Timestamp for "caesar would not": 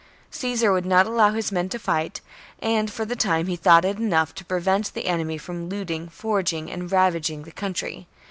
0.31-1.05